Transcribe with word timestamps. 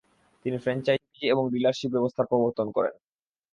তিনি 0.45 0.57
ফ্র্যাঞ্চাইজি 0.57 1.25
এবং 1.33 1.43
ডিলারশিপ 1.53 1.89
ব্যাবস্থার 1.93 2.29
প্রবর্তন 2.31 2.67
করেন। 2.71 2.95